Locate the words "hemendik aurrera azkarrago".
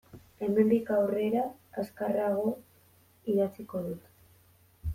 0.45-2.49